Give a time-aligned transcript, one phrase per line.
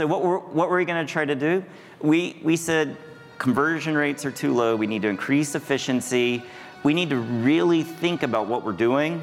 [0.00, 1.62] So what were, what were we gonna try to do?
[2.00, 2.96] We, we said
[3.36, 6.42] conversion rates are too low, we need to increase efficiency,
[6.84, 9.22] we need to really think about what we're doing,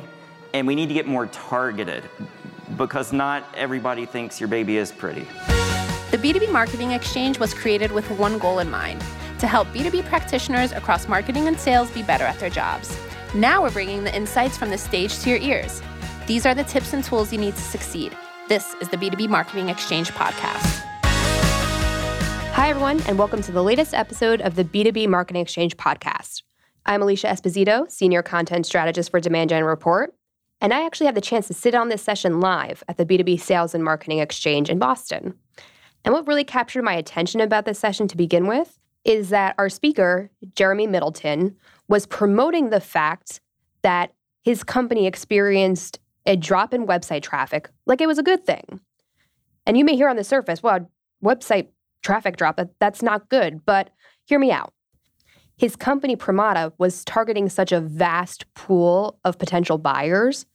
[0.53, 2.03] and we need to get more targeted
[2.77, 5.27] because not everybody thinks your baby is pretty.
[6.11, 9.03] The B2B Marketing Exchange was created with one goal in mind
[9.39, 12.96] to help B2B practitioners across marketing and sales be better at their jobs.
[13.33, 15.81] Now we're bringing the insights from the stage to your ears.
[16.27, 18.16] These are the tips and tools you need to succeed.
[18.48, 20.81] This is the B2B Marketing Exchange podcast.
[22.53, 26.43] Hi, everyone, and welcome to the latest episode of the B2B Marketing Exchange podcast.
[26.85, 30.15] I'm Alicia Esposito, Senior Content Strategist for Demand Gen Report,
[30.61, 33.38] and I actually had the chance to sit on this session live at the B2B
[33.38, 35.33] Sales and Marketing Exchange in Boston.
[36.05, 39.67] And what really captured my attention about this session to begin with is that our
[39.67, 41.53] speaker, Jeremy Middleton,
[41.89, 43.41] was promoting the fact
[43.81, 44.13] that
[44.45, 48.80] his company experienced a drop in website traffic like it was a good thing.
[49.66, 50.90] And you may hear on the surface, well,
[51.23, 51.70] website
[52.03, 53.66] traffic drop, that's not good.
[53.66, 53.90] But
[54.26, 54.73] hear me out.
[55.58, 60.45] His company, Pramata, was targeting such a vast pool of potential buyers.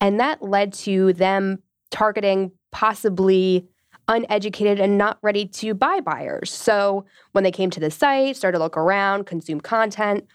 [0.00, 1.58] And that led to them
[1.90, 3.68] targeting possibly
[4.06, 6.52] uneducated and not ready to buy buyers.
[6.52, 10.26] So when they came to the site, started to look around, consume content,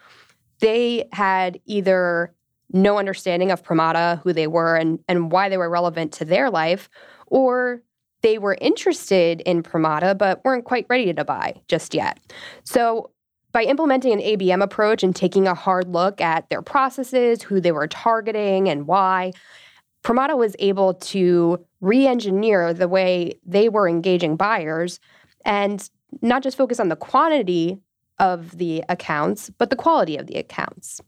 [0.59, 2.33] they had either
[2.71, 6.49] no understanding of Pramata, who they were, and, and why they were relevant to their
[6.49, 6.89] life,
[7.27, 7.81] or
[8.21, 12.19] they were interested in Pramata but weren't quite ready to buy just yet.
[12.63, 13.11] So
[13.51, 17.71] by implementing an ABM approach and taking a hard look at their processes, who they
[17.71, 19.31] were targeting, and why,
[20.03, 24.99] Pramata was able to re engineer the way they were engaging buyers
[25.45, 25.89] and
[26.21, 27.79] not just focus on the quantity
[28.19, 30.99] of the accounts, but the quality of the accounts.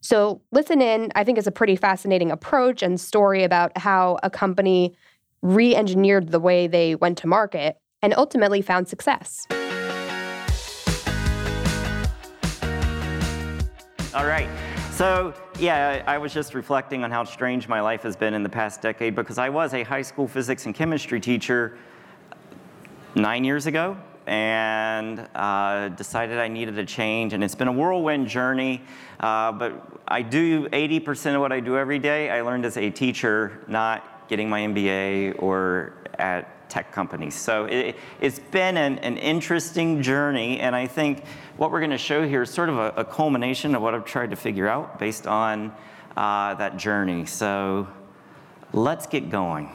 [0.00, 4.30] So, listen in, I think, is a pretty fascinating approach and story about how a
[4.30, 4.94] company
[5.42, 9.46] re engineered the way they went to market and ultimately found success.
[14.14, 14.48] All right.
[14.92, 18.48] So, yeah, I was just reflecting on how strange my life has been in the
[18.48, 21.78] past decade because I was a high school physics and chemistry teacher
[23.14, 23.96] nine years ago
[24.28, 27.32] and uh, decided I needed a change.
[27.32, 28.82] And it's been a whirlwind journey,
[29.20, 32.28] uh, but I do 80% of what I do every day.
[32.30, 37.34] I learned as a teacher, not getting my MBA or at tech companies.
[37.34, 41.24] So it, has been an, an, interesting journey, and I think
[41.56, 44.04] what we're going to show here is sort of a, a, culmination of what I've
[44.04, 45.72] tried to figure out based on
[46.18, 47.24] uh, that journey.
[47.24, 47.88] So
[48.74, 49.70] let's get going.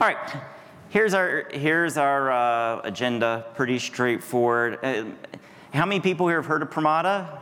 [0.00, 0.57] All right.
[0.90, 4.78] Here's our, here's our uh, agenda, pretty straightforward.
[4.82, 5.04] Uh,
[5.74, 7.40] how many people here have heard of Pramata?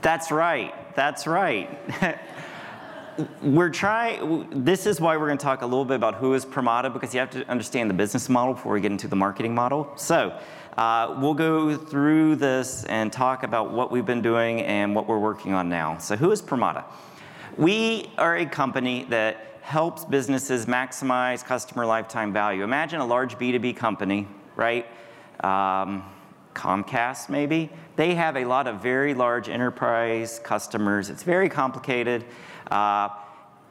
[0.00, 1.76] That's right, that's right.
[3.42, 6.46] we're trying, this is why we're going to talk a little bit about who is
[6.46, 9.52] Pramata because you have to understand the business model before we get into the marketing
[9.52, 9.90] model.
[9.96, 10.38] So,
[10.76, 15.18] uh, we'll go through this and talk about what we've been doing and what we're
[15.18, 15.98] working on now.
[15.98, 16.84] So, who is Pramata?
[17.58, 22.62] We are a company that helps businesses maximize customer lifetime value.
[22.62, 24.86] Imagine a large B2B company, right?
[25.42, 26.04] Um,
[26.54, 27.68] Comcast, maybe.
[27.96, 31.10] They have a lot of very large enterprise customers.
[31.10, 32.24] It's very complicated.
[32.70, 33.08] Uh,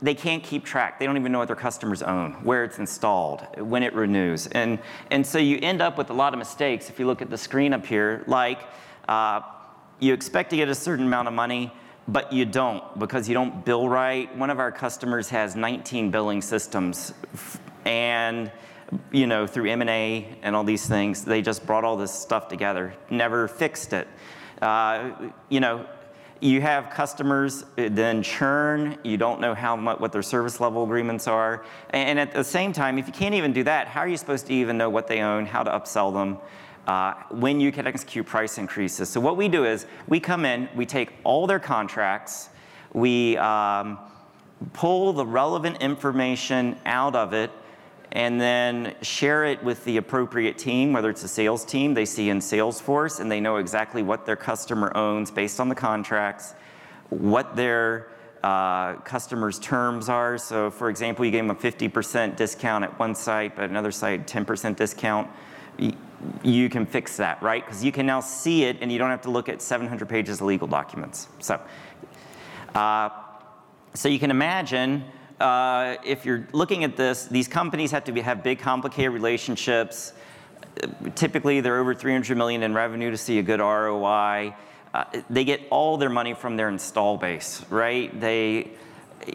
[0.01, 0.99] they can't keep track.
[0.99, 4.47] They don't even know what their customers own, where it's installed, when it renews.
[4.47, 4.79] And,
[5.11, 7.37] and so you end up with a lot of mistakes if you look at the
[7.37, 8.59] screen up here, like
[9.07, 9.39] uh,
[9.99, 11.71] you expect to get a certain amount of money,
[12.07, 14.35] but you don't because you don't bill right.
[14.37, 17.13] One of our customers has 19 billing systems,
[17.85, 18.51] and
[19.11, 22.93] you know through M&A and all these things, they just brought all this stuff together,
[23.09, 24.07] never fixed it.
[24.61, 25.11] Uh,
[25.49, 25.85] you know,
[26.39, 28.97] you have customers then churn.
[29.03, 32.71] You don't know how much what their service level agreements are, and at the same
[32.71, 35.07] time, if you can't even do that, how are you supposed to even know what
[35.07, 36.37] they own, how to upsell them?
[36.87, 39.09] Uh, when you can execute price increases.
[39.09, 42.49] So what we do is we come in, we take all their contracts,
[42.93, 43.99] we um,
[44.73, 47.51] pull the relevant information out of it,
[48.13, 52.29] and then share it with the appropriate team, whether it's a sales team they see
[52.29, 56.55] in Salesforce and they know exactly what their customer owns based on the contracts,
[57.09, 58.07] what their
[58.43, 60.37] uh, customers' terms are.
[60.37, 64.25] So, for example, you gave them a 50% discount at one site, but another site
[64.25, 65.29] 10% discount
[66.43, 67.65] you can fix that, right?
[67.65, 70.41] Because you can now see it and you don't have to look at 700 pages
[70.41, 71.27] of legal documents.
[71.39, 71.59] So,
[72.75, 73.09] uh,
[73.93, 75.05] so you can imagine
[75.39, 80.13] uh, if you're looking at this, these companies have to be, have big, complicated relationships.
[81.15, 84.55] Typically, they're over 300 million in revenue to see a good ROI.
[84.93, 88.19] Uh, they get all their money from their install base, right?
[88.19, 88.71] They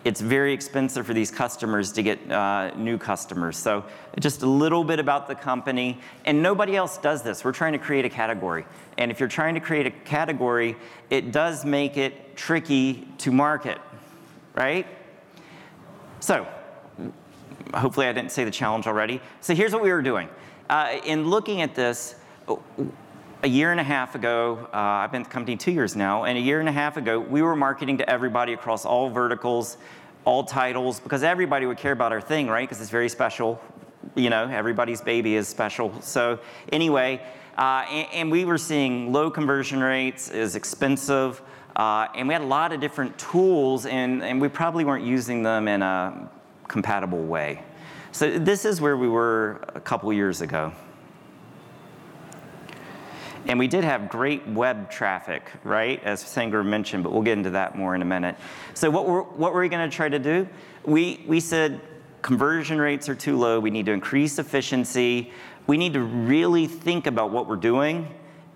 [0.05, 3.56] it's very expensive for these customers to get uh, new customers.
[3.56, 3.84] So,
[4.20, 5.99] just a little bit about the company.
[6.25, 7.44] And nobody else does this.
[7.44, 8.64] We're trying to create a category.
[8.99, 10.76] And if you're trying to create a category,
[11.11, 13.79] it does make it tricky to market,
[14.55, 14.87] right?
[16.20, 16.46] So,
[17.75, 19.20] hopefully, I didn't say the challenge already.
[19.40, 20.28] So, here's what we were doing.
[20.70, 22.14] Uh, in looking at this,
[23.42, 26.24] a year and a half ago, uh, I've been at the company two years now,
[26.24, 29.78] and a year and a half ago, we were marketing to everybody across all verticals,
[30.24, 32.68] all titles, because everybody would care about our thing, right?
[32.68, 33.60] Because it's very special.
[34.14, 36.00] You know, everybody's baby is special.
[36.02, 36.38] So,
[36.70, 37.20] anyway,
[37.58, 41.42] uh, and, and, we were seeing low conversion rates, is expensive,
[41.74, 45.42] uh, and we had a lot of different tools, and, and we probably weren't using
[45.42, 46.30] them in a
[46.68, 47.62] compatible way.
[48.12, 50.72] So, this is where we were a couple years ago.
[53.48, 57.50] And we did have great web traffic, right, as Sangram mentioned, but we'll get into
[57.50, 58.36] that more in a minute.
[58.74, 60.48] So, what were, what were we going to try to do?
[60.84, 61.80] We, we said
[62.22, 65.32] conversion rates are too low, we need to increase efficiency,
[65.66, 68.08] we need to really think about what we're doing,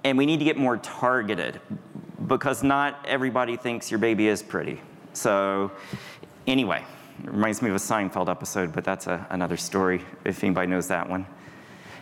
[0.05, 1.61] and we need to get more targeted
[2.29, 4.81] because not everybody thinks your baby is pretty.
[5.13, 5.73] So,
[6.47, 6.85] anyway,
[7.25, 10.89] it reminds me of a Seinfeld episode, but that's a, another story if anybody knows
[10.89, 11.27] that one.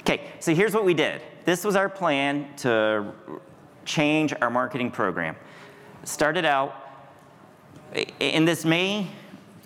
[0.06, 1.22] Okay, so here's what we did.
[1.46, 3.06] This was our plan to
[3.86, 5.34] change our marketing program.
[6.02, 6.74] Started out,
[8.20, 9.06] and this may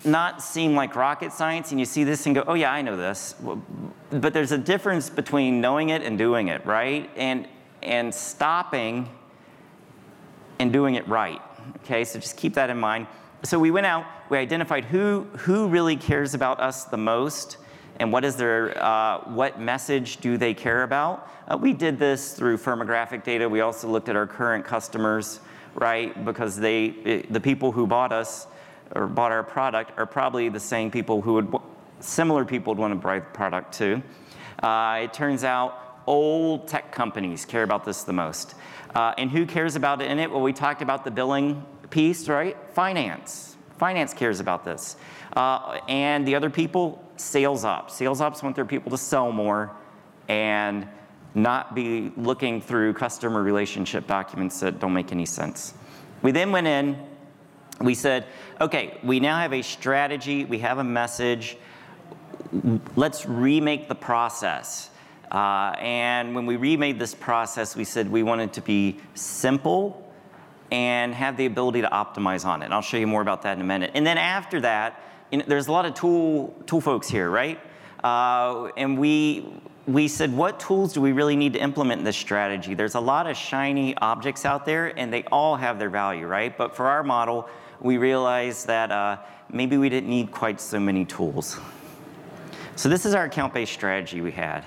[0.05, 2.95] not seem like rocket science, and you see this and go, oh, yeah, I know
[2.95, 3.35] this.
[4.11, 7.09] But there's a difference between knowing it and doing it, right?
[7.17, 7.45] And,
[7.83, 9.09] and stopping
[10.57, 11.41] and doing it right.
[11.83, 13.07] Okay, so just keep that in mind.
[13.43, 17.57] So we went out, we identified who, who really cares about us the most
[17.99, 21.29] and what is their, uh, what message do they care about?
[21.47, 23.47] Uh, we did this through firmographic data.
[23.47, 25.41] We also looked at our current customers,
[25.75, 26.25] right?
[26.25, 28.47] Because they, it, the people who bought us
[28.95, 31.55] or bought our product are probably the same people who would,
[31.99, 34.01] similar people would want to buy the product too.
[34.63, 38.55] Uh, it turns out old tech companies care about this the most.
[38.95, 40.31] Uh, and who cares about it in it?
[40.31, 42.57] Well, we talked about the billing piece, right?
[42.73, 43.57] Finance.
[43.79, 44.97] Finance cares about this.
[45.35, 47.95] Uh, and the other people, sales ops.
[47.95, 49.71] Sales ops want their people to sell more
[50.27, 50.85] and
[51.33, 55.73] not be looking through customer relationship documents that don't make any sense.
[56.21, 56.97] We then went in,
[57.79, 58.25] we said,
[58.59, 61.55] okay, we now have a strategy, we have a message,
[62.97, 64.89] let's remake the process.
[65.31, 70.08] Uh, and when we remade this process, we said we wanted to be simple
[70.71, 72.65] and have the ability to optimize on it.
[72.65, 73.91] And I'll show you more about that in a minute.
[73.93, 75.01] And then after that,
[75.31, 77.59] you know, there's a lot of tool, tool folks here, right?
[78.03, 82.73] Uh, and we, we said, what tools do we really need to implement this strategy?
[82.73, 86.55] There's a lot of shiny objects out there, and they all have their value, right?
[86.57, 87.49] But for our model,
[87.81, 89.17] we realized that uh,
[89.51, 91.59] maybe we didn't need quite so many tools.
[92.75, 94.65] So this is our account-based strategy we had.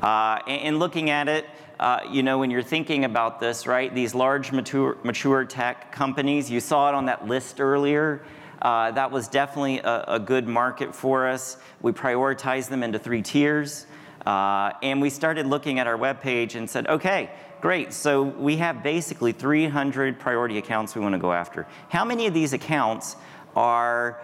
[0.00, 1.46] Uh, and, and, looking at it,
[1.82, 6.48] uh, you know, when you're thinking about this, right, these large mature, mature tech companies,
[6.48, 8.22] you saw it on that list earlier,
[8.62, 11.56] uh, that was definitely a, a, good market for us.
[11.80, 13.86] We prioritized them into three tiers.
[14.24, 17.30] Uh, and we started looking at our webpage and said, okay,
[17.60, 17.92] great.
[17.92, 21.66] So we have basically 300 priority accounts we want to go after.
[21.88, 23.16] How many of these accounts
[23.56, 24.20] are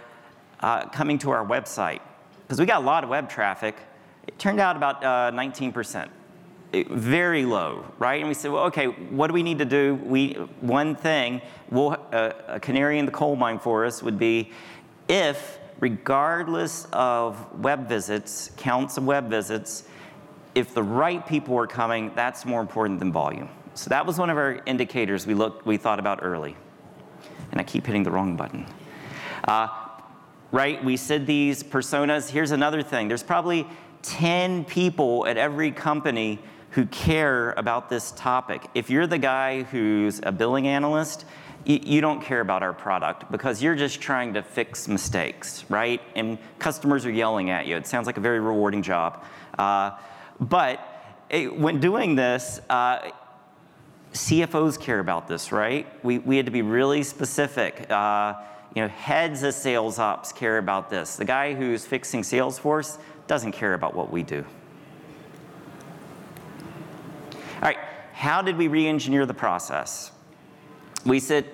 [0.60, 2.02] uh, coming to our website?
[2.42, 3.74] Because we got a lot of web traffic.
[4.28, 6.08] It turned out about 19%.
[6.72, 8.20] Very low, right?
[8.20, 9.94] And we said, well, okay, what do we need to do?
[9.94, 14.52] We one thing, we'll, uh, a canary in the coal mine for us would be
[15.08, 19.84] if, regardless of web visits, counts of web visits,
[20.54, 23.48] if the right people are coming, that's more important than volume.
[23.72, 26.54] So that was one of our indicators we looked, we thought about early.
[27.50, 28.66] And I keep hitting the wrong button.
[29.44, 29.68] Uh,
[30.52, 30.82] right?
[30.84, 32.28] We said these personas.
[32.28, 33.08] Here's another thing.
[33.08, 33.66] There's probably
[34.02, 36.38] 10 people at every company
[36.78, 38.64] who care about this topic.
[38.72, 41.24] If you're the guy who's a billing analyst,
[41.64, 46.00] you, don't care about our product because you're just trying to fix mistakes, right?
[46.14, 47.76] And customers are yelling at you.
[47.76, 49.24] It sounds like a very rewarding job.
[49.58, 49.98] Uh,
[50.38, 50.78] but
[51.28, 53.10] it, when doing this, uh,
[54.12, 55.84] CFOs care about this, right?
[56.04, 57.90] We, we had to be really specific.
[57.90, 58.34] Uh,
[58.76, 61.16] you know, heads of sales ops care about this.
[61.16, 64.44] The guy who's fixing Salesforce doesn't care about what we do.
[67.60, 67.78] All right,
[68.12, 70.12] how did we re engineer the process?
[71.04, 71.44] We said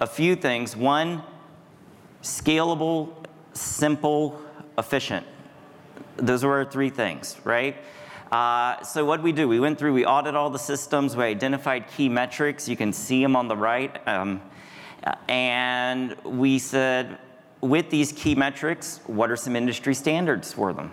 [0.00, 0.74] a few things.
[0.74, 1.22] One,
[2.22, 3.12] scalable,
[3.52, 4.40] simple,
[4.78, 5.26] efficient.
[6.16, 7.76] Those were our three things, right?
[8.30, 9.46] Uh, so what we do?
[9.46, 12.66] We went through, we audited all the systems, we identified key metrics.
[12.66, 14.00] You can see them on the right.
[14.08, 14.40] Um,
[15.28, 17.18] and we said,
[17.60, 20.92] with these key metrics, what are some industry standards for them,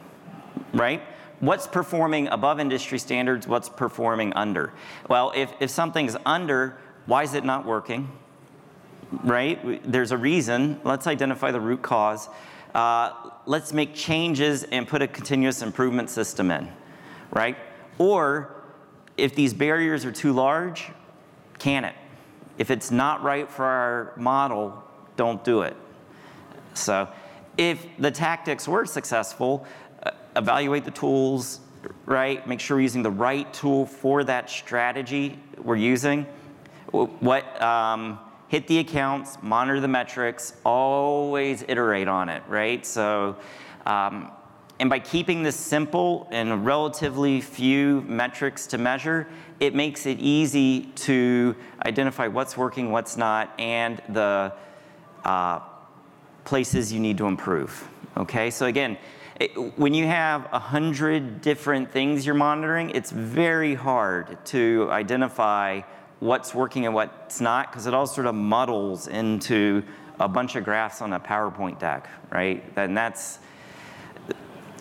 [0.74, 1.02] right?
[1.40, 3.48] What's performing above industry standards?
[3.48, 4.74] What's performing under?
[5.08, 8.12] Well, if, if something's under, why is it not working?
[9.24, 9.82] Right?
[9.90, 10.82] There's a reason.
[10.84, 12.28] Let's identify the root cause.
[12.76, 13.12] Uh,
[13.46, 16.70] let's make changes and put a continuous improvement system in,
[17.32, 17.58] right?
[17.98, 18.64] Or
[19.18, 20.92] if these barriers are too large,
[21.58, 21.96] can it?
[22.58, 24.84] If it's not right for our model,
[25.16, 25.76] don't do it.
[26.74, 27.10] So
[27.58, 29.66] if the tactics were successful,
[30.36, 31.60] evaluate the tools,
[32.06, 32.46] right?
[32.48, 36.26] Make sure we're using the right tool for that strategy we're using.
[36.92, 42.86] What um, hit the accounts, monitor the metrics, always iterate on it, right?
[42.86, 43.38] So,
[43.86, 44.32] um,
[44.80, 49.28] and by keeping this simple and relatively few metrics to measure,
[49.60, 51.56] it makes it easy to
[51.86, 54.54] identify what's working, what's not, and the
[55.26, 55.60] uh,
[56.46, 57.88] places you need to improve.
[58.18, 58.98] Okay, so again,
[59.40, 65.82] it, when you have a hundred different things you're monitoring, it's very hard to identify
[66.20, 69.82] what's working and what's not because it all sort of muddles into
[70.20, 72.62] a bunch of graphs on a PowerPoint deck, right?
[72.76, 73.40] And that's,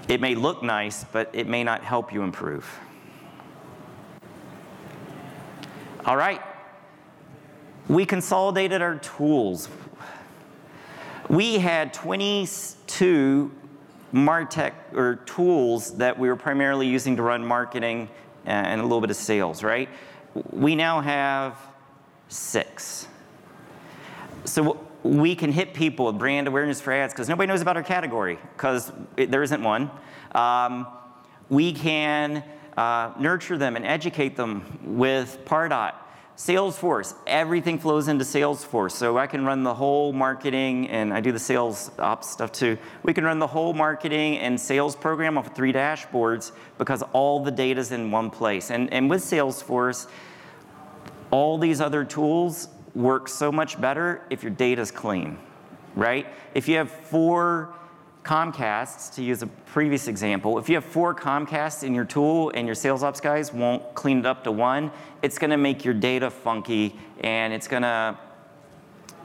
[0.08, 2.68] it may look nice, but it may not help you improve.
[6.04, 6.42] All right.
[7.88, 9.68] We consolidated our tools.
[11.28, 13.52] We had 22
[14.12, 18.08] MarTech or tools that we were primarily using to run marketing
[18.44, 19.88] and a little bit of sales, right?
[20.50, 21.58] We now have
[22.28, 23.06] six.
[24.44, 27.82] So we can hit people with brand awareness for ads because nobody knows about our
[27.82, 29.90] category because there isn't one.
[30.32, 30.86] Um,
[31.48, 32.44] we can
[32.76, 35.94] uh, nurture them and educate them with Pardot.
[36.38, 38.92] Salesforce, everything flows into Salesforce.
[38.92, 42.78] So I can run the whole marketing, and I do the sales ops stuff too.
[43.02, 47.42] We can run the whole marketing and sales program off of three dashboards because all
[47.42, 48.70] the data is in one place.
[48.70, 50.06] And, and with Salesforce,
[51.32, 55.38] all these other tools work so much better if your data is clean,
[55.96, 56.24] right?
[56.54, 57.74] If you have four
[58.28, 62.66] Comcasts, to use a previous example, if you have four Comcasts in your tool and
[62.66, 64.90] your sales ops guys won't clean it up to one,
[65.22, 68.18] it's going to make your data funky and it's going to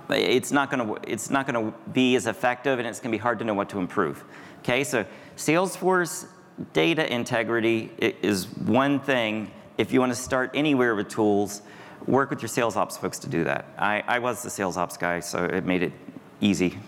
[0.10, 3.18] it's not going to it's not going to be as effective and it's going to
[3.18, 4.24] be hard to know what to improve.
[4.60, 4.86] Okay?
[4.86, 5.06] So
[5.36, 6.26] Salesforce
[6.72, 11.62] data integrity is one thing if you want to start anywhere with tools,
[12.08, 13.66] work with your sales ops folks to do that.
[13.78, 15.92] I, I was the sales ops guy, so it made it
[16.40, 16.80] easy.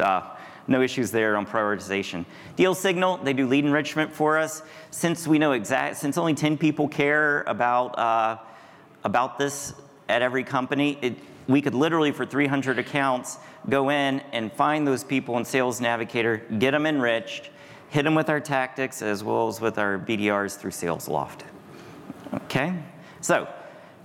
[0.00, 0.33] Uh,
[0.66, 2.24] no issues there on prioritization.
[2.56, 4.62] Deal Signal, they do lead enrichment for us.
[4.90, 8.38] Since we know exact, since only 10 people care about, uh,
[9.04, 9.74] about this
[10.08, 11.14] at every company, it,
[11.46, 16.38] we could literally, for 300 accounts, go in and find those people in Sales Navigator,
[16.58, 17.50] get them enriched,
[17.90, 21.42] hit them with our tactics as well as with our BDRs through SalesLoft.
[22.34, 22.74] Okay?
[23.20, 23.48] So,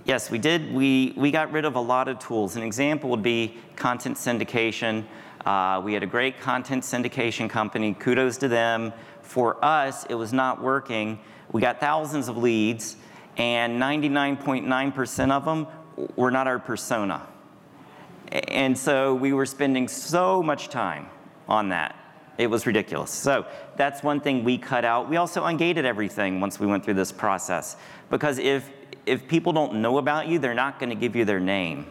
[0.04, 0.72] yes, we did.
[0.72, 2.56] We, we got rid of a lot of tools.
[2.56, 5.04] An example would be content syndication.
[5.44, 7.94] Uh, we had a great content syndication company.
[7.94, 8.92] Kudos to them.
[9.22, 11.18] For us, it was not working.
[11.52, 12.96] We got thousands of leads,
[13.36, 15.66] and 99.9% of them
[16.16, 17.26] were not our persona.
[18.30, 21.08] And so we were spending so much time
[21.48, 21.96] on that.
[22.38, 23.10] It was ridiculous.
[23.10, 25.10] So that's one thing we cut out.
[25.10, 27.76] We also ungated everything once we went through this process.
[28.08, 28.70] Because if,
[29.04, 31.86] if people don't know about you, they're not going to give you their name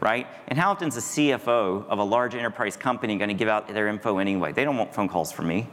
[0.00, 0.26] right?
[0.48, 3.68] And how often is a CFO of a large enterprise company going to give out
[3.68, 4.52] their info anyway?
[4.52, 5.68] They don't want phone calls from me,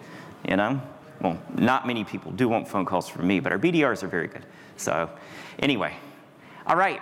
[0.47, 0.81] you know?
[1.21, 4.27] Well, not many people do want phone calls from me, but our BDRs are very
[4.27, 4.45] good.
[4.75, 5.09] So,
[5.59, 5.95] anyway,
[6.67, 7.01] all right.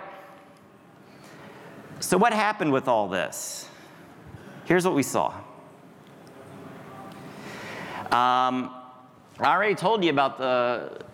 [2.00, 3.68] So, what happened with all this?
[4.64, 5.34] Here's what we saw.
[8.06, 8.70] Um,
[9.38, 11.04] I already told you about the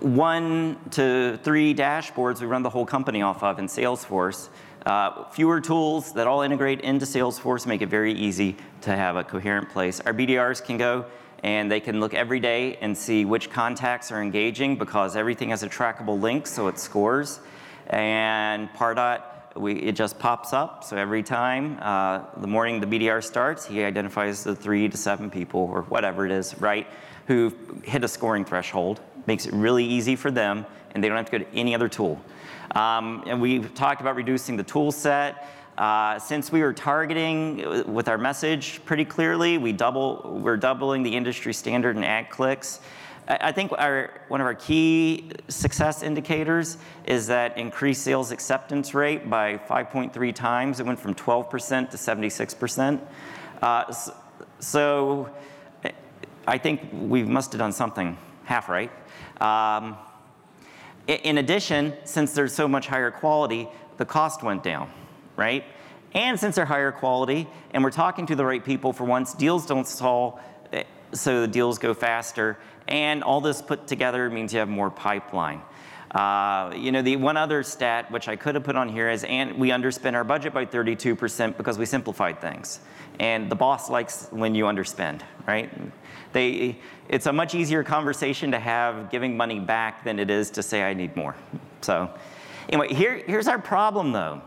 [0.00, 4.48] one to three dashboards we run the whole company off of in Salesforce.
[4.86, 9.24] Uh, fewer tools that all integrate into Salesforce make it very easy to have a
[9.24, 10.00] coherent place.
[10.00, 11.06] Our BDRs can go
[11.42, 15.62] and they can look every day and see which contacts are engaging because everything has
[15.62, 17.40] a trackable link, so it scores.
[17.88, 19.22] And Pardot,
[19.54, 20.84] we, it just pops up.
[20.84, 25.30] So every time uh, the morning the BDR starts, he identifies the three to seven
[25.30, 26.86] people or whatever it is, right,
[27.26, 29.00] who hit a scoring threshold.
[29.26, 31.88] Makes it really easy for them, and they don't have to go to any other
[31.88, 32.20] tool.
[32.74, 35.48] Um, and we've talked about reducing the tool set.
[35.78, 41.02] Uh, since we were targeting uh, with our message pretty clearly, we double, we're doubling
[41.02, 42.80] the industry standard in ad clicks.
[43.26, 46.76] I think our, one of our key success indicators
[47.06, 50.78] is that increased sales acceptance rate by 5.3 times.
[50.78, 53.00] It went from 12% to 76%.
[53.62, 53.94] Uh,
[54.60, 55.30] so
[56.46, 58.90] I think we must have done something half right.
[59.40, 59.96] Um,
[61.06, 64.90] in addition, since there's so much higher quality, the cost went down,
[65.36, 65.64] right?
[66.14, 69.66] And since they're higher quality and we're talking to the right people for once, deals
[69.66, 70.40] don't stall,
[70.72, 72.58] eh, so the deals go faster.
[72.88, 75.60] And all this put together means you have more pipeline.
[76.14, 79.24] Uh, you know, the one other stat, which I could have put on here, is
[79.24, 82.78] and we underspend our budget by 32% because we simplified things.
[83.18, 85.72] And the boss likes when you underspend, right?
[86.34, 86.76] They,
[87.08, 90.82] it's a much easier conversation to have giving money back than it is to say,
[90.82, 91.34] I need more.
[91.80, 92.10] So,
[92.68, 94.42] anyway, here, here's our problem though.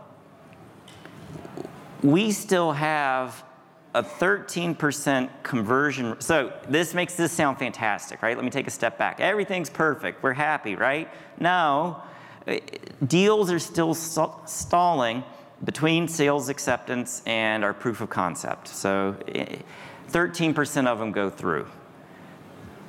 [2.03, 3.43] We still have
[3.95, 6.19] a 13% conversion.
[6.19, 8.35] So this makes this sound fantastic, right?
[8.35, 9.19] Let me take a step back.
[9.19, 10.21] Everything's perfect.
[10.21, 11.09] We're happy, right?
[11.39, 12.03] No,
[13.07, 15.23] deals are still stalling
[15.63, 18.67] between sales acceptance and our proof of concept.
[18.67, 19.15] So
[20.11, 21.67] 13% of them go through.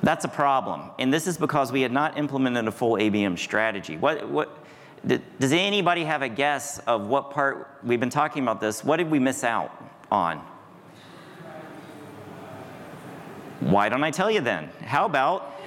[0.01, 0.91] That's a problem.
[0.97, 3.97] And this is because we had not implemented a full ABM strategy.
[3.97, 4.63] What, what,
[5.05, 9.11] does anybody have a guess of what part, we've been talking about this, what did
[9.11, 9.71] we miss out
[10.11, 10.41] on?
[13.59, 14.69] Why don't I tell you then?
[14.81, 15.59] How about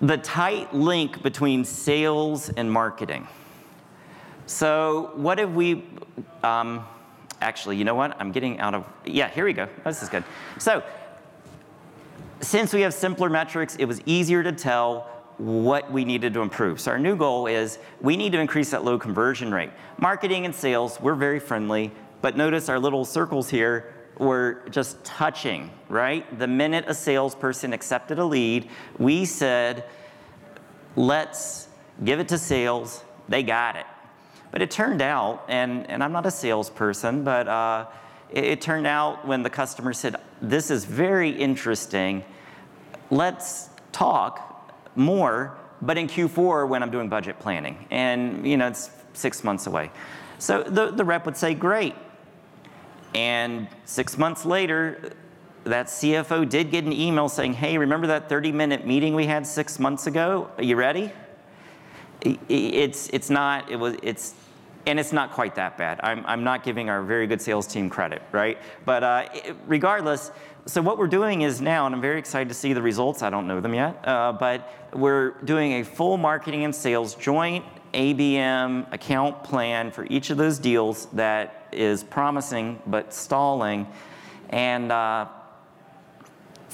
[0.00, 3.28] the tight link between sales and marketing?
[4.46, 5.84] So, what have we,
[6.42, 6.86] um,
[7.40, 8.16] actually, you know what?
[8.20, 9.64] I'm getting out of, yeah, here we go.
[9.64, 10.24] Oh, this is good.
[10.58, 10.82] So,
[12.40, 16.80] since we have simpler metrics, it was easier to tell what we needed to improve.
[16.80, 19.70] So, our new goal is we need to increase that low conversion rate.
[19.98, 25.70] Marketing and sales, we're very friendly, but notice our little circles here were just touching,
[25.88, 26.38] right?
[26.38, 29.84] The minute a salesperson accepted a lead, we said,
[30.94, 31.68] let's
[32.02, 33.04] give it to sales.
[33.28, 33.86] They got it.
[34.56, 37.88] But it turned out, and, and I'm not a salesperson, but uh,
[38.30, 42.24] it, it turned out when the customer said, This is very interesting,
[43.10, 47.86] let's talk more, but in Q4 when I'm doing budget planning.
[47.90, 49.90] And, you know, it's six months away.
[50.38, 51.94] So the, the rep would say, Great,
[53.14, 55.12] and six months later,
[55.64, 59.46] that CFO did get an email saying, hey, remember that 30 minute meeting we had
[59.46, 60.50] six months ago?
[60.56, 61.12] Are you ready?
[62.22, 64.34] It's, it's not, it was, it's,
[64.86, 66.00] and it's not quite that bad.
[66.02, 68.58] I'm, I'm not giving our very good sales team credit, right?
[68.84, 69.28] But uh,
[69.66, 70.30] regardless,
[70.64, 73.22] so what we're doing is now, and I'm very excited to see the results.
[73.22, 77.64] I don't know them yet, uh, but we're doing a full marketing and sales joint
[77.94, 83.86] ABM account plan for each of those deals that is promising but stalling,
[84.50, 85.26] and uh,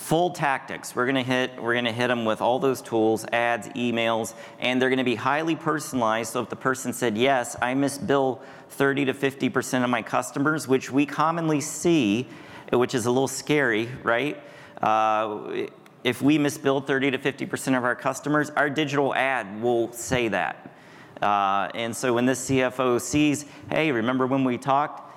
[0.03, 0.97] full tactics.
[0.97, 4.91] We're gonna hit we're gonna hit them with all those tools, ads, emails, and they're
[4.91, 6.33] gonna be highly personalized.
[6.33, 10.67] So if the person said yes, I misbill 30 to 50 percent of my customers,
[10.67, 12.27] which we commonly see,
[12.73, 14.43] which is a little scary, right?
[14.83, 15.67] Uh,
[16.03, 20.27] if we misbill 30 to 50 percent of our customers, our digital ad will say
[20.27, 20.75] that.
[21.23, 25.11] Uh, and so when this CFO sees, hey, remember when we talked?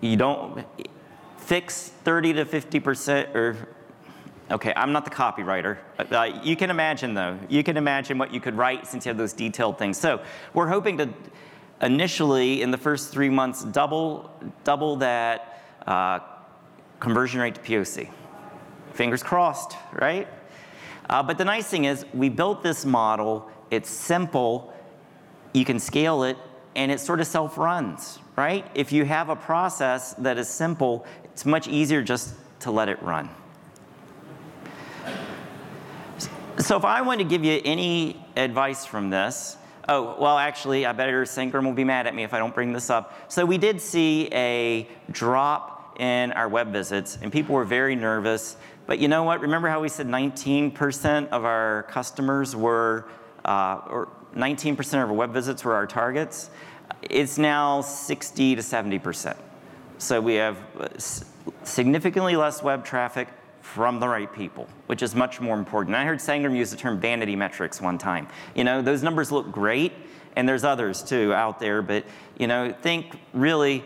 [0.00, 0.64] You don't
[1.38, 3.68] fix 30 to 50% or
[4.50, 5.78] Okay, I'm not the copywriter.
[5.98, 7.38] Uh, you can imagine, though.
[7.48, 9.98] You can imagine what you could write since you have those detailed things.
[9.98, 11.08] So we're hoping to
[11.80, 14.30] initially, in the first three months, double
[14.62, 16.20] double that uh,
[17.00, 18.10] conversion rate to POC.
[18.92, 20.28] Fingers crossed, right?
[21.08, 23.50] Uh, but the nice thing is, we built this model.
[23.70, 24.74] It's simple
[25.54, 26.36] you can scale it
[26.76, 28.66] and it sort of self runs, right?
[28.74, 33.02] If you have a process that is simple, it's much easier just to let it
[33.02, 33.30] run.
[36.58, 39.56] So, if I want to give you any advice from this,
[39.88, 42.72] oh, well, actually, I better Sangram will be mad at me if I don't bring
[42.72, 43.12] this up.
[43.26, 48.56] So, we did see a drop in our web visits, and people were very nervous.
[48.86, 49.40] But you know what?
[49.40, 53.08] Remember how we said 19% of our customers were,
[53.44, 56.50] uh, or 19% of our web visits were our targets.
[57.02, 59.36] It's now 60 to 70%.
[59.98, 60.88] So we have uh,
[61.64, 63.28] significantly less web traffic
[63.64, 65.96] from the right people, which is much more important.
[65.96, 68.28] I heard Sangram use the term vanity metrics one time.
[68.54, 69.92] You know, those numbers look great,
[70.36, 72.04] and there's others too out there, but
[72.38, 73.82] you know, think really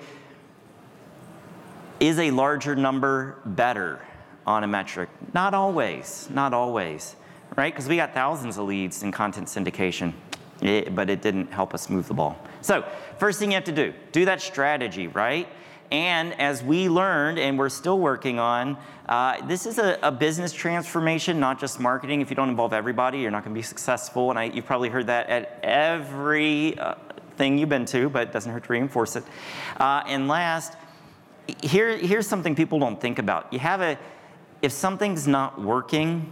[2.01, 4.01] is a larger number better
[4.47, 5.09] on a metric?
[5.33, 7.15] Not always, not always,
[7.57, 7.73] right?
[7.73, 10.13] Because we got thousands of leads in content syndication.
[10.61, 12.37] Eh, but it didn't help us move the ball.
[12.63, 12.85] So,
[13.19, 15.47] first thing you have to do, do that strategy, right?
[15.91, 18.77] And as we learned, and we're still working on,
[19.09, 22.21] uh, this is a, a, business transformation, not just marketing.
[22.21, 24.29] If you don't involve everybody, you're not going to be successful.
[24.29, 26.95] And I, you've probably heard that at every uh,
[27.39, 29.25] thing you've been to, but it doesn't hurt to reinforce it.
[29.79, 30.75] Uh, and last,
[31.63, 33.51] here, here's something people don't think about.
[33.51, 33.99] You have a,
[34.61, 36.31] if something's not working,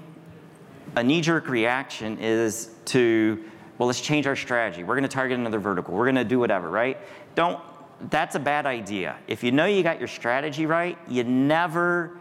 [0.96, 3.42] a knee-jerk reaction is to,
[3.78, 4.84] well, let's change our strategy.
[4.84, 5.94] We're going to target another vertical.
[5.94, 6.98] We're going to do whatever, right?
[7.34, 7.58] Don't.
[8.00, 9.16] That's a bad idea.
[9.26, 12.18] If you know you got your strategy right, you never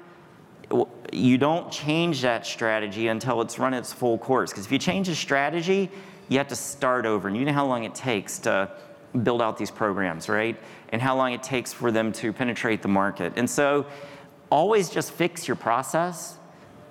[1.12, 4.52] you don't change that strategy until it's run its full course.
[4.52, 5.92] Because if you change a strategy,
[6.28, 7.28] you have to start over.
[7.28, 8.72] And you know how long it takes to
[9.24, 10.58] build out these programs, right?
[10.90, 13.34] And how long it takes for them to penetrate the market.
[13.36, 13.86] And so
[14.50, 16.38] always just fix your process.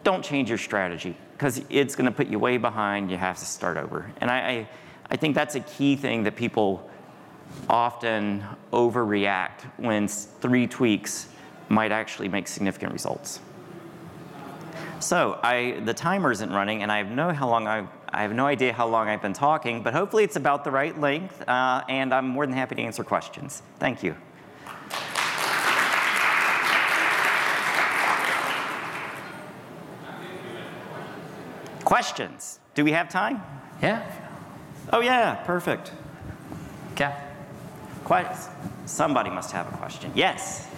[0.04, 3.10] Don't change your strategy because it's going to put you way behind.
[3.10, 4.10] You have to start over.
[4.20, 4.68] And I, I,
[5.10, 6.88] I think that's a key thing that people
[7.68, 11.28] often overreact when three tweaks
[11.68, 13.40] might actually make significant results.
[15.00, 18.32] So I, the timer isn't running, and I have no how long I, I have
[18.32, 21.82] no idea how long I've been talking, but hopefully it's about the right length, uh,
[21.88, 23.62] and I'm more than happy to answer questions.
[23.78, 24.16] Thank you.
[31.84, 32.60] Questions?
[32.74, 33.42] Do we have time?
[33.82, 34.10] Yeah.
[34.92, 35.92] Oh yeah, perfect.
[36.92, 37.14] Okay.
[38.04, 38.36] Quite,
[38.84, 40.12] somebody must have a question.
[40.14, 40.68] Yes.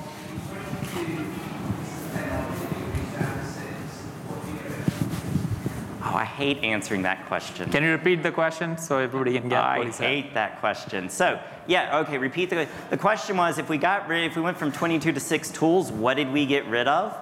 [6.08, 7.68] Oh, I hate answering that question.
[7.70, 10.06] Can you repeat the question so everybody can get I what he said?
[10.06, 11.10] hate that question.
[11.10, 12.74] So, yeah, okay, repeat the question.
[12.90, 15.90] The question was if we got rid, if we went from 22 to 6 tools,
[15.90, 17.12] what did we get rid of?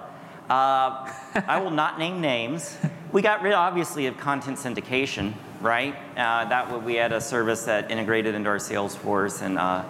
[0.47, 1.11] Uh,
[1.47, 2.77] I will not name names.
[3.11, 5.95] We got rid, obviously, of content syndication, right?
[6.17, 9.83] Uh, that we had a service that integrated into our Salesforce and uh,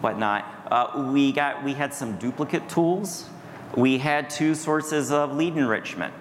[0.00, 0.44] whatnot.
[0.70, 3.28] Uh, we got we had some duplicate tools.
[3.76, 6.14] We had two sources of lead enrichment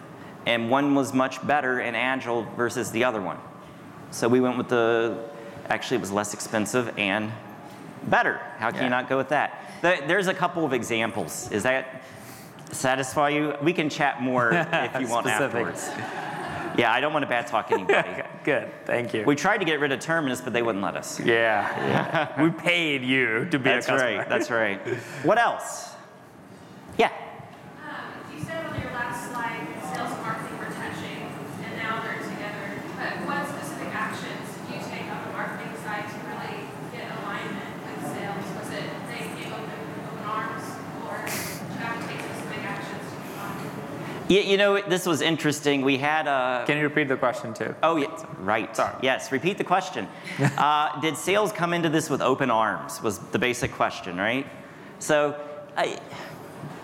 [0.45, 3.37] and one was much better and agile versus the other one.
[4.11, 5.25] So we went with the,
[5.67, 7.31] actually, it was less expensive and
[8.03, 8.39] better.
[8.57, 8.83] How can yeah.
[8.85, 9.61] you not go with that?
[9.81, 11.51] There's a couple of examples.
[11.51, 12.03] Is that
[12.71, 13.55] satisfy you?
[13.61, 15.89] We can chat more if you want afterwards.
[16.77, 18.23] Yeah, I don't want to bad talk anybody.
[18.43, 19.23] Good, thank you.
[19.23, 21.19] We tried to get rid of Terminus, but they wouldn't let us.
[21.19, 21.27] Yeah,
[21.87, 22.41] yeah.
[22.43, 24.17] we paid you to be that's a customer.
[24.17, 24.79] Right, that's right.
[25.23, 25.94] What else?
[44.27, 45.83] You, you, know, this was interesting.
[45.83, 46.63] We had a.
[46.65, 47.75] Can you repeat the question too?
[47.83, 48.07] Oh, yeah,
[48.39, 48.75] right.
[48.75, 48.95] Sorry.
[49.03, 50.07] Yes, repeat the question.
[50.57, 53.03] uh, did sales come into this with open arms?
[53.03, 54.47] Was the basic question, right?
[54.97, 55.39] So,
[55.77, 55.99] I,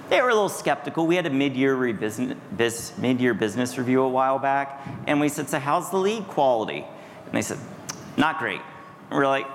[0.10, 1.08] they were a little skeptical.
[1.08, 5.58] We had a mid-year, biz, mid-year business review a while back, and we said, "So,
[5.58, 6.86] how's the lead quality?"
[7.26, 7.58] And they said,
[8.18, 8.62] "Not great."
[9.10, 9.48] And we're like,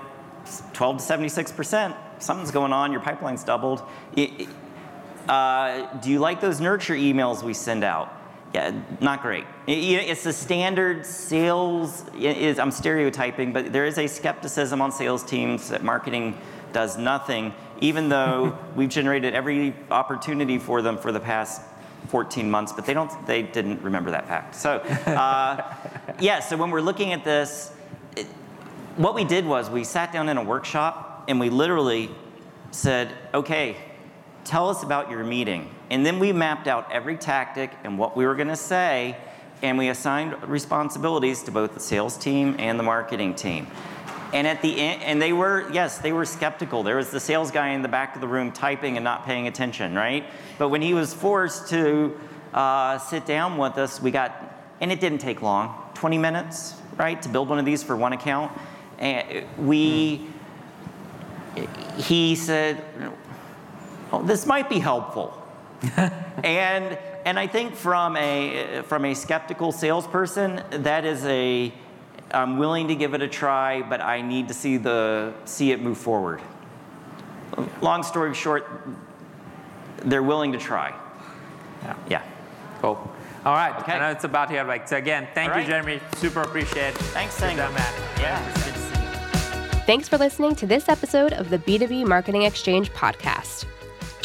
[0.73, 1.95] "12 to 76 percent.
[2.19, 2.91] Something's going on.
[2.91, 3.81] Your pipeline's doubled."
[4.17, 4.49] It,
[5.27, 8.13] uh, do you like those nurture emails we send out?
[8.53, 9.45] Yeah, not great.
[9.67, 12.05] It's the standard sales.
[12.17, 16.39] Is, I'm stereotyping, but there is a skepticism on sales teams that marketing
[16.71, 21.61] does nothing, even though we've generated every opportunity for them for the past
[22.07, 23.11] 14 months, but they don't.
[23.27, 24.55] They didn't remember that fact.
[24.55, 25.75] So, uh,
[26.19, 26.39] yeah.
[26.39, 27.73] So when we're looking at this,
[28.15, 28.27] it,
[28.95, 32.09] what we did was we sat down in a workshop and we literally
[32.71, 33.75] said, "Okay,
[34.47, 35.69] tell us about your meeting.
[35.89, 39.17] And then we mapped out every tactic and what we were going to say,
[39.61, 43.67] and we assigned responsibilities to both the sales team and the marketing team.
[44.33, 46.83] And at the end, and they were, yes, they were skeptical.
[46.83, 49.47] There was the sales guy in the back of the room typing and not paying
[49.47, 50.25] attention, right?
[50.57, 52.19] But when he was forced to
[52.53, 54.33] uh, sit down with us, we got,
[54.81, 58.13] and it didn't take long 20 minutes, right, to build one of these for one
[58.13, 58.51] account.
[58.99, 60.27] And we,
[61.97, 62.83] he said,
[64.11, 65.41] oh, this might be helpful.
[66.43, 71.73] and, and I think from a, from a skeptical salesperson, that is a,
[72.31, 75.81] I'm willing to give it a try, but I need to see, the, see it
[75.81, 76.41] move forward.
[77.81, 78.67] Long story short,
[80.03, 80.93] they're willing to try.
[81.83, 81.95] Yeah.
[82.09, 82.23] Yeah.
[82.81, 83.11] Cool.
[83.45, 83.75] All right.
[83.79, 83.93] Okay.
[83.93, 84.63] I know it's about here.
[84.63, 85.61] Like, so again, thank right.
[85.61, 85.99] you, Jeremy.
[86.15, 86.97] Super appreciate it.
[86.97, 87.71] Thanks, Sangram.
[88.19, 88.39] Yeah.
[89.85, 93.65] Thanks for listening to this episode of the B2B Marketing Exchange podcast.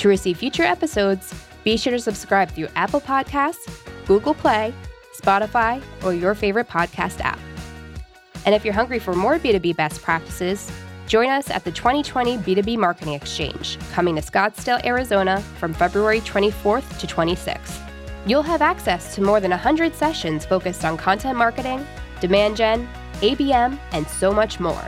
[0.03, 3.73] To receive future episodes, be sure to subscribe through Apple Podcasts,
[4.05, 4.75] Google Play,
[5.17, 7.38] Spotify, or your favorite podcast app.
[8.45, 10.69] And if you're hungry for more B2B best practices,
[11.07, 16.99] join us at the 2020 B2B Marketing Exchange, coming to Scottsdale, Arizona from February 24th
[16.99, 17.79] to 26th.
[18.27, 21.87] You'll have access to more than 100 sessions focused on content marketing,
[22.21, 22.88] demand gen,
[23.21, 24.85] ABM, and so much more.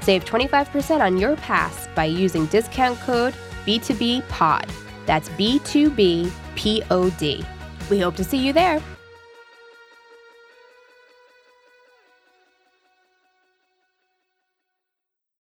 [0.00, 3.34] Save 25% on your pass by using discount code
[3.66, 4.66] B2B Pod.
[5.04, 7.44] That's B2B P O D.
[7.90, 8.82] We hope to see you there.